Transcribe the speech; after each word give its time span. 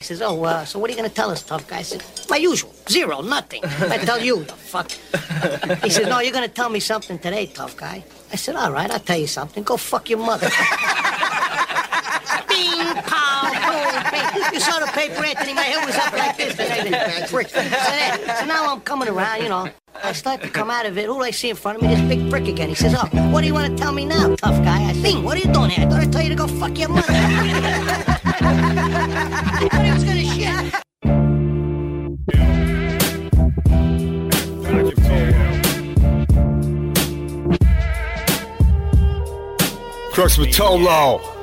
He 0.00 0.04
says, 0.04 0.22
oh, 0.22 0.44
uh, 0.44 0.64
so 0.64 0.78
what 0.78 0.88
are 0.88 0.92
you 0.92 0.96
going 0.96 1.10
to 1.10 1.14
tell 1.14 1.28
us, 1.28 1.42
tough 1.42 1.66
guy? 1.66 1.78
I 1.78 1.82
said, 1.82 2.04
my 2.30 2.36
usual, 2.36 2.72
zero, 2.88 3.20
nothing. 3.20 3.64
I 3.64 3.98
tell 3.98 4.20
you, 4.20 4.44
the 4.44 4.52
fuck. 4.52 4.92
He 5.82 5.90
says, 5.90 6.06
no, 6.06 6.20
you're 6.20 6.32
going 6.32 6.46
to 6.48 6.54
tell 6.54 6.68
me 6.68 6.78
something 6.78 7.18
today, 7.18 7.46
tough 7.46 7.76
guy. 7.76 8.04
I 8.32 8.36
said, 8.36 8.54
all 8.54 8.70
right, 8.70 8.88
I'll 8.88 9.00
tell 9.00 9.18
you 9.18 9.26
something. 9.26 9.64
Go 9.64 9.76
fuck 9.76 10.08
your 10.08 10.20
mother. 10.20 10.46
Bing, 12.48 12.78
pow, 13.10 13.47
boom. 14.32 14.42
You 14.54 14.60
saw 14.60 14.78
the 14.80 14.86
paper, 14.86 15.24
Anthony. 15.24 15.54
My 15.54 15.62
head 15.62 15.84
was 15.86 15.94
up 15.96 16.12
like 16.12 16.36
this. 16.36 16.54
Prick. 17.30 17.48
So, 17.48 17.60
then- 17.62 18.36
so 18.38 18.44
now 18.46 18.72
I'm 18.72 18.80
coming 18.80 19.08
around, 19.08 19.42
you 19.42 19.48
know. 19.48 19.68
I 20.02 20.12
start 20.12 20.42
to 20.42 20.48
come 20.48 20.70
out 20.70 20.86
of 20.86 20.96
it. 20.96 21.06
Who 21.06 21.14
do 21.14 21.22
I 21.22 21.32
see 21.32 21.50
in 21.50 21.56
front 21.56 21.76
of 21.78 21.82
me? 21.82 21.88
This 21.94 22.00
big 22.08 22.30
prick 22.30 22.46
again. 22.46 22.68
He 22.68 22.74
says, 22.76 22.94
oh, 22.96 23.08
what 23.32 23.40
do 23.40 23.46
you 23.48 23.54
want 23.54 23.68
to 23.70 23.76
tell 23.82 23.92
me 23.92 24.04
now, 24.04 24.34
tough 24.36 24.62
guy? 24.64 24.88
I 24.88 24.92
think, 24.92 25.24
what 25.24 25.36
are 25.36 25.40
you 25.40 25.52
doing 25.52 25.70
here? 25.70 25.86
I 25.86 25.90
thought 25.90 26.00
I'd 26.00 26.12
tell 26.12 26.22
you 26.22 26.28
to 26.30 26.34
go 26.36 26.46
fuck 26.46 26.78
your 26.78 26.88
mother. 26.88 27.06
I 27.10 27.14
thought 29.70 29.84
he 29.84 29.90
was 29.92 30.04
going 30.04 30.18
to 30.18 30.24
shit. 30.24 30.74
Crux 40.12 40.36
Mottolo. 40.36 41.37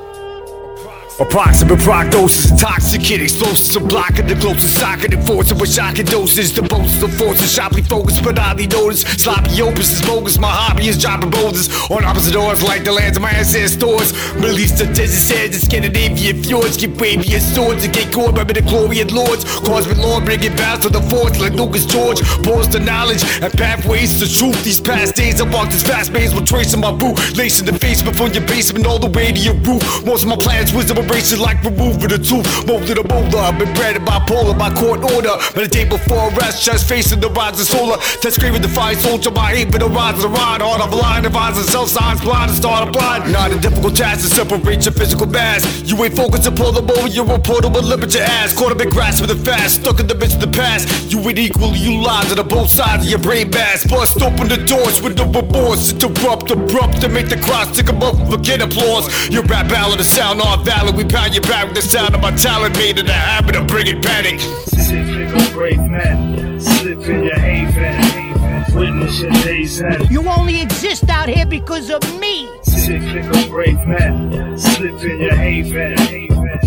Approximate 1.17 1.79
prognosis, 1.79 2.51
intoxicant, 2.51 3.21
explosives, 3.21 3.73
a 3.77 3.79
block 3.79 4.19
of 4.19 4.27
the 4.27 4.35
closest 4.35 4.75
socket, 4.77 5.13
enforcing 5.13 5.57
with 5.57 5.73
shocking 5.73 6.03
doses. 6.03 6.53
The 6.53 6.61
boats, 6.61 6.99
the 6.99 7.07
forces, 7.07 7.53
sharply 7.53 7.83
focused, 7.83 8.21
but 8.21 8.37
oddly 8.37 8.67
noticed. 8.67 9.07
Sloppy 9.21 9.61
opus 9.61 9.93
is 9.93 10.01
bogus, 10.05 10.37
my 10.37 10.51
hobby 10.51 10.89
is 10.89 11.01
dropping 11.01 11.29
boulders 11.29 11.69
on 11.89 12.03
opposite 12.03 12.33
doors 12.33 12.61
like 12.63 12.83
the 12.83 12.91
lands 12.91 13.15
of 13.15 13.23
my 13.23 13.31
ancestors. 13.31 14.11
East 14.59 14.77
to 14.79 14.85
desert 14.91 15.19
sands 15.19 15.55
and 15.55 15.63
Scandinavian 15.63 16.43
fjords, 16.43 16.75
get 16.75 16.99
wavy 16.99 17.35
as 17.35 17.47
swords 17.55 17.85
and 17.85 17.93
get 17.93 18.11
caught 18.11 18.35
by 18.35 18.43
the 18.43 18.61
glory 18.61 18.99
and 18.99 19.11
lords. 19.11 19.45
Cosmic 19.61 19.97
Lord, 19.97 20.25
bring 20.25 20.43
it 20.43 20.55
back 20.57 20.81
to 20.81 20.89
the 20.89 21.01
force 21.07 21.39
like 21.39 21.53
Lucas 21.53 21.85
George. 21.85 22.19
Pause 22.43 22.67
to 22.75 22.79
knowledge 22.79 23.23
and 23.41 23.53
pathways 23.53 24.19
to 24.19 24.27
truth. 24.27 24.63
These 24.65 24.81
past 24.81 25.15
days, 25.15 25.39
I 25.39 25.47
walked 25.47 25.71
this 25.71 25.83
fast 25.83 26.11
maze 26.11 26.35
with 26.35 26.45
tracing 26.45 26.81
my 26.81 26.91
boot, 26.91 27.15
lacing 27.37 27.67
the 27.67 27.73
basement 27.79 28.17
from 28.17 28.31
your 28.31 28.45
basement 28.47 28.85
all 28.85 28.99
the 28.99 29.11
way 29.11 29.31
to 29.31 29.39
your 29.39 29.55
roof. 29.63 29.83
Most 30.05 30.23
of 30.23 30.29
my 30.29 30.35
plans, 30.35 30.73
wisdom 30.73 31.04
erasing 31.05 31.39
like 31.39 31.61
removing 31.63 32.11
a 32.11 32.17
tooth. 32.17 32.45
Molded 32.67 32.97
a 32.97 33.03
boulder, 33.03 33.37
I've 33.37 33.57
been 33.57 33.73
branded 33.73 34.03
bipolar 34.03 34.57
by 34.57 34.73
court 34.73 35.03
order. 35.03 35.35
But 35.53 35.61
the 35.63 35.67
day 35.67 35.85
before 35.85 36.29
arrest, 36.33 36.63
just 36.63 36.87
facing 36.87 37.19
the 37.19 37.29
rising 37.29 37.65
solar. 37.65 37.97
Test 38.21 38.35
screaming 38.35 38.61
defiant 38.61 39.01
soldier, 39.01 39.31
my 39.31 39.51
hate 39.51 39.71
for 39.71 39.79
the 39.79 39.89
rise 39.89 40.15
of 40.15 40.23
the 40.23 40.29
ride. 40.29 40.61
Hard 40.61 40.81
of 40.81 40.91
a 40.91 40.95
line, 40.95 41.25
advising 41.25 41.63
self 41.63 41.89
signs, 41.89 42.21
blind 42.21 42.49
and 42.51 42.57
start 42.57 42.87
a 42.87 42.91
blind. 42.91 43.31
Not 43.31 43.51
a 43.51 43.59
difficult 43.59 43.95
task 43.95 44.27
to 44.27 44.29
separate 44.33 44.85
your 44.85 44.93
physical 44.93 45.27
mass. 45.27 45.61
You 45.83 46.01
ain't 46.03 46.15
focused 46.15 46.43
to 46.43 46.51
pull 46.51 46.71
them 46.71 46.89
over, 46.89 47.07
you're 47.07 47.29
a 47.31 47.39
portal, 47.39 47.69
but 47.69 47.83
limit 47.83 48.13
your 48.13 48.23
ass. 48.23 48.53
Caught 48.53 48.73
up 48.73 48.81
in 48.81 48.89
grass 48.89 49.21
with 49.21 49.29
the 49.29 49.37
fast, 49.45 49.81
stuck 49.81 49.99
in 49.99 50.07
the 50.07 50.15
midst 50.15 50.41
of 50.41 50.51
the 50.51 50.57
past. 50.57 51.11
You 51.11 51.19
ain't 51.29 51.39
equally 51.39 51.79
utilized 51.79 52.31
on 52.31 52.37
the 52.37 52.43
both 52.43 52.69
sides 52.69 53.05
of 53.05 53.09
your 53.09 53.19
brain 53.19 53.49
mass. 53.49 53.85
Bust 53.85 54.21
open 54.21 54.47
the 54.47 54.57
doors 54.57 55.01
with 55.01 55.17
no 55.17 55.25
remorse. 55.25 55.91
Interrupt, 55.91 56.51
abrupt, 56.51 57.01
to 57.01 57.09
make 57.09 57.29
the 57.29 57.37
cross 57.37 57.69
stick 57.69 57.89
em 57.89 58.01
up, 58.01 58.15
forget 58.29 58.61
applause. 58.61 59.05
Your 59.29 59.43
rap 59.43 59.69
ballad, 59.69 59.99
the 59.99 60.03
sound 60.03 60.41
all 60.41 60.57
valid. 60.63 60.94
We 60.95 61.03
pound 61.03 61.33
your 61.33 61.43
back 61.43 61.65
with 61.65 61.75
the 61.75 61.81
sound 61.81 62.15
of 62.15 62.21
my 62.21 62.31
talent, 62.31 62.77
made 62.77 62.97
in 62.97 63.05
the 63.05 63.11
habit 63.11 63.57
of 63.57 63.67
bringing 63.67 64.01
panic. 64.01 64.39
Sit 64.39 65.05
fickle 65.05 65.53
brave 65.53 65.81
men, 65.81 66.61
slip 66.61 67.01
in 67.01 67.23
your 67.25 67.37
haven, 67.37 68.73
witness 68.73 69.19
your 69.19 69.31
day's 69.31 69.81
end. 69.81 70.09
You 70.09 70.25
only 70.29 70.61
exist 70.61 71.09
out 71.09 71.27
here 71.27 71.45
because 71.45 71.89
of 71.89 72.01
me. 72.19 72.47
Sit 72.63 73.01
fickle 73.03 73.49
brave 73.49 73.85
men, 73.85 74.57
slip 74.57 75.03
in 75.03 75.19
your 75.19 75.35
haven, 75.35 75.97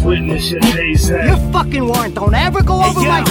witness 0.05 0.51
your 0.51 0.61
day's 0.61 1.09
Your 1.09 1.37
fucking 1.51 1.87
warrant 1.87 2.17
don't 2.17 2.35
ever 2.35 2.63
go 2.63 2.83
over 2.85 3.01
my. 3.01 3.25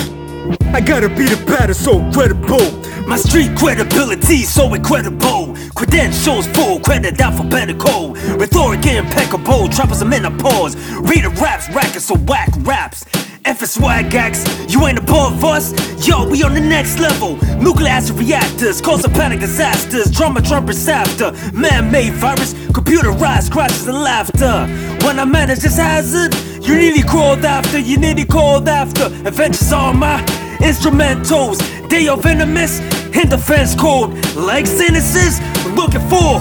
I 0.73 0.81
gotta 0.81 1.09
be 1.09 1.25
the 1.25 1.43
batter 1.45 1.75
so 1.75 1.99
credible. 2.11 2.71
My 3.07 3.17
street 3.17 3.55
credibility 3.55 4.43
so 4.43 4.73
incredible. 4.73 5.46
Credentials 5.77 6.47
full, 6.47 6.79
credit 6.79 7.21
alphabetical. 7.21 8.15
Rhetoric 8.35 8.83
impeccable, 8.87 9.69
trappers 9.69 10.01
in 10.01 10.09
menopause. 10.09 10.75
Reader 11.01 11.29
raps, 11.29 11.69
rackets, 11.69 12.05
so 12.05 12.15
whack 12.15 12.49
raps. 12.61 13.05
Is 13.45 13.71
swag 13.71 14.13
acts, 14.13 14.43
you 14.73 14.85
ain't 14.87 14.97
above 14.97 15.43
us. 15.45 15.71
Yo, 16.05 16.27
we 16.27 16.43
on 16.43 16.55
the 16.55 16.59
next 16.59 16.99
level. 16.99 17.37
Nuclear 17.61 17.89
acid 17.89 18.17
reactors, 18.17 18.81
causing 18.81 19.11
panic 19.11 19.39
disasters. 19.39 20.09
Drama 20.09 20.41
trumpets 20.41 20.87
after. 20.87 21.31
Man 21.55 21.91
made 21.91 22.13
virus, 22.13 22.55
computerized 22.73 23.51
crashes 23.51 23.87
and 23.87 24.01
laughter. 24.01 24.65
When 25.05 25.19
I 25.19 25.25
manage 25.25 25.59
this 25.59 25.77
hazard, 25.77 26.35
you 26.65 26.75
nearly 26.75 27.03
crawled 27.03 27.45
after, 27.45 27.77
you 27.77 27.97
nearly 27.97 28.25
called 28.25 28.67
after. 28.67 29.05
Adventures 29.27 29.71
on 29.71 29.99
my 29.99 30.21
instrumentals. 30.57 31.59
They 31.87 32.07
are 32.09 32.17
venomous, 32.17 32.81
in 33.17 33.29
defense 33.29 33.75
code. 33.75 34.11
Like 34.35 34.67
sentences, 34.67 35.39
looking 35.75 36.01
for 36.09 36.39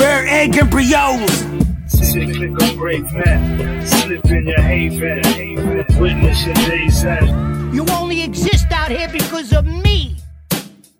rare 0.00 0.26
egg 0.26 0.56
embryos. 0.56 1.30
Sit 1.88 2.34
fickle 2.36 2.76
brave 2.76 3.10
men, 3.12 3.86
slip 3.86 4.24
in 4.26 4.46
your 4.46 4.60
haven, 4.60 5.20
witness 6.00 6.44
your 6.44 6.54
day's 6.54 7.04
end. 7.04 7.74
You 7.74 7.84
only 7.92 8.22
exist 8.22 8.66
out 8.70 8.90
here 8.90 9.08
because 9.08 9.52
of 9.52 9.66
me. 9.66 10.16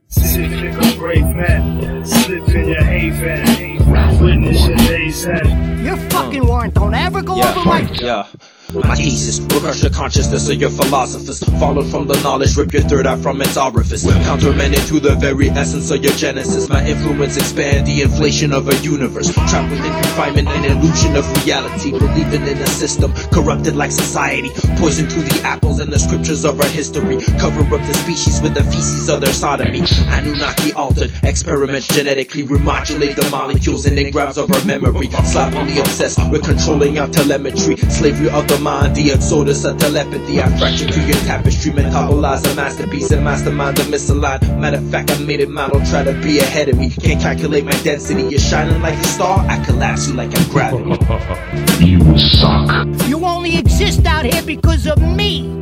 Sit 0.08 0.50
fickle 0.50 0.98
brave 0.98 1.26
men, 1.34 2.04
slip 2.04 2.48
in 2.48 2.68
your 2.68 2.84
haven, 2.84 4.20
witness 4.22 4.66
your 4.66 4.76
day's 4.76 5.26
end. 5.26 5.84
Your 5.84 5.96
fucking 6.10 6.46
warrant 6.46 6.74
don't 6.74 6.94
ever 6.94 7.22
go 7.22 7.34
over 7.42 7.64
my. 7.64 7.80
Yeah. 7.92 8.26
My 8.74 8.96
thesis 8.96 9.38
crush 9.38 9.80
the 9.80 9.90
consciousness 9.90 10.50
of 10.50 10.60
your 10.60 10.70
philosophers. 10.70 11.38
Followed 11.60 11.88
from 11.88 12.08
the 12.08 12.20
knowledge, 12.22 12.56
rip 12.56 12.72
your 12.72 12.82
third 12.82 13.06
eye 13.06 13.16
from 13.16 13.40
its 13.40 13.56
orifice. 13.56 14.04
Countermanded 14.04 14.80
to 14.88 14.98
the 14.98 15.14
very 15.14 15.50
essence 15.50 15.90
of 15.92 16.02
your 16.02 16.12
genesis. 16.14 16.68
My 16.68 16.84
influence 16.84 17.36
expand 17.36 17.86
the 17.86 18.02
inflation 18.02 18.52
of 18.52 18.68
a 18.68 18.76
universe. 18.78 19.32
Trapped 19.32 19.70
within 19.70 19.92
confinement 19.92 20.48
and 20.48 20.66
illusion 20.66 21.14
of 21.14 21.24
reality. 21.44 21.92
Believing 21.92 22.42
in 22.42 22.58
a 22.58 22.66
system 22.66 23.12
corrupted 23.30 23.76
like 23.76 23.92
society. 23.92 24.50
Poison 24.78 25.08
through 25.08 25.22
the 25.22 25.40
apples 25.44 25.78
and 25.78 25.92
the 25.92 25.98
scriptures 25.98 26.44
of 26.44 26.60
our 26.60 26.68
history. 26.68 27.20
Cover 27.38 27.62
up 27.62 27.80
the 27.86 27.94
species 27.94 28.40
with 28.42 28.54
the 28.54 28.64
feces 28.64 29.08
of 29.08 29.20
their 29.20 29.32
sodomy. 29.32 29.82
Anunnaki 30.10 30.72
altered 30.72 31.12
experiment 31.22 31.84
genetically 31.84 32.42
remodulate 32.42 33.14
the 33.14 33.28
molecules 33.30 33.86
and 33.86 33.96
engrams 33.96 34.42
of 34.42 34.50
our 34.50 34.64
memory. 34.64 35.08
Sloppily 35.24 35.78
obsessed 35.78 36.18
with 36.30 36.44
controlling 36.44 36.98
our 36.98 37.08
telemetry. 37.08 37.76
Slavery 37.76 38.28
of 38.30 38.46
the 38.48 38.55
mind, 38.58 38.96
the 38.96 39.12
exodus 39.12 39.64
of 39.64 39.78
telepathy. 39.78 40.40
I 40.40 40.48
fractured 40.58 40.92
to 40.92 41.00
your 41.00 41.16
tapestry, 41.24 41.72
metabolize 41.72 42.50
a 42.50 42.54
masterpiece 42.54 43.10
and 43.10 43.24
mastermind 43.24 43.76
the 43.76 43.84
misaligned. 43.84 44.58
Matter 44.58 44.78
of 44.78 44.90
fact, 44.90 45.10
I 45.10 45.18
made 45.18 45.40
it 45.40 45.48
mine, 45.48 45.70
don't 45.70 45.86
try 45.86 46.04
to 46.04 46.12
be 46.22 46.38
ahead 46.38 46.68
of 46.68 46.78
me. 46.78 46.90
Can't 46.90 47.20
calculate 47.20 47.64
my 47.64 47.76
density, 47.82 48.22
you're 48.22 48.40
shining 48.40 48.80
like 48.82 48.98
a 48.98 49.04
star. 49.04 49.38
I 49.48 49.62
collapse 49.64 50.08
you 50.08 50.14
like 50.14 50.36
I'm 50.38 50.48
gravity. 50.50 50.96
You 51.86 52.18
suck. 52.18 52.86
You 53.06 53.24
only 53.24 53.58
exist 53.58 54.06
out 54.06 54.24
here 54.24 54.42
because 54.42 54.86
of 54.86 54.98
me. 54.98 55.60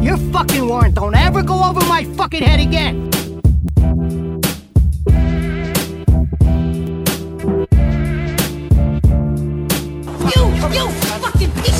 Your 0.00 0.16
fucking 0.32 0.66
warrant 0.66 0.96
don't 0.96 1.14
ever 1.14 1.42
go 1.42 1.62
over 1.62 1.80
my 1.86 2.04
fucking 2.16 2.42
head 2.42 2.58
again. 2.60 3.09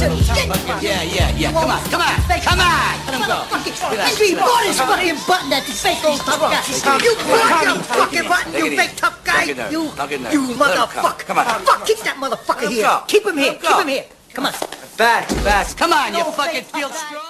Fucking 0.00 0.16
piece 0.16 0.30
of 0.30 0.36
shit! 0.36 0.82
Yeah, 0.82 1.02
yeah, 1.02 1.36
yeah. 1.36 1.52
Come 1.52 1.70
on, 1.70 1.82
come 1.90 2.00
on, 2.00 2.16
come 2.40 2.60
on. 2.60 3.00
Let 3.06 3.14
him 3.14 3.26
go. 3.26 3.44
Bought 4.40 4.64
his 4.64 4.80
fucking 4.80 5.18
button 5.26 5.52
at 5.52 5.64
the 5.66 5.72
fake 5.72 5.98
tough 6.00 6.40
guy. 6.40 6.98
You 7.04 7.12
your 7.12 7.82
fucking 7.84 8.28
button, 8.28 8.52
you 8.54 8.76
fake 8.76 8.96
tough 8.96 9.24
guy. 9.24 9.40
Look 9.40 9.50
at 9.50 9.56
that. 9.56 9.72
You, 9.72 9.82
Look 9.82 10.12
at 10.12 10.20
that. 10.22 10.32
you 10.32 10.54
Let 10.56 10.78
him 10.78 10.86
come. 10.88 11.04
motherfucker. 11.04 11.26
Come 11.26 11.38
on. 11.38 11.60
Fuck, 11.64 11.86
keep 11.86 11.98
that 11.98 12.16
motherfucker 12.16 12.68
here. 12.68 13.00
Keep 13.08 13.26
him 13.26 13.36
here. 13.38 13.54
Keep 13.54 13.76
him 13.76 13.88
here. 13.88 14.04
Come 14.34 14.46
on. 14.46 14.52
Back, 14.96 15.28
back. 15.44 15.76
Come 15.76 15.92
on, 15.92 16.14
you 16.14 16.24
fucking 16.24 16.64
feel 16.64 16.90
strong. 16.90 17.29